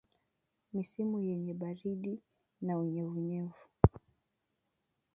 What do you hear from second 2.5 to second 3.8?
na unyevunyevu